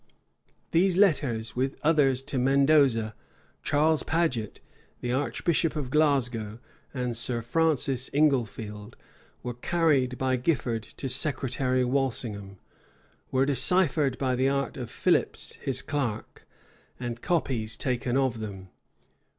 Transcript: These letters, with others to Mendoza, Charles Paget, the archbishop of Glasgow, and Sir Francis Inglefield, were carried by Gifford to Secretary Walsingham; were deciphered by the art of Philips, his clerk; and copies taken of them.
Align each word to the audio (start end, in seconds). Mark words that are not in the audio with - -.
These 0.71 0.97
letters, 0.97 1.55
with 1.55 1.77
others 1.83 2.23
to 2.23 2.39
Mendoza, 2.39 3.13
Charles 3.61 4.01
Paget, 4.01 4.59
the 4.99 5.13
archbishop 5.13 5.75
of 5.75 5.91
Glasgow, 5.91 6.57
and 6.91 7.15
Sir 7.15 7.43
Francis 7.43 8.09
Inglefield, 8.11 8.95
were 9.43 9.53
carried 9.53 10.17
by 10.17 10.37
Gifford 10.37 10.81
to 10.81 11.07
Secretary 11.07 11.85
Walsingham; 11.85 12.57
were 13.29 13.45
deciphered 13.45 14.17
by 14.17 14.35
the 14.35 14.49
art 14.49 14.75
of 14.75 14.89
Philips, 14.89 15.53
his 15.61 15.83
clerk; 15.83 16.47
and 16.99 17.21
copies 17.21 17.77
taken 17.77 18.17
of 18.17 18.39
them. 18.39 18.69